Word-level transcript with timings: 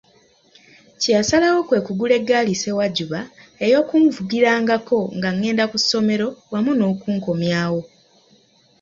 Kye 0.99 1.11
yasalawo 1.17 1.59
kwe 1.67 1.79
kugula 1.85 2.13
eggaali 2.19 2.53
ssewajjuba 2.55 3.19
ey'okunvugirangako 3.65 4.99
nga 5.17 5.29
ngenda 5.35 5.63
ku 5.71 5.77
ssomero 5.83 6.27
wamu 6.51 6.71
n'okunkomyawo. 6.75 7.81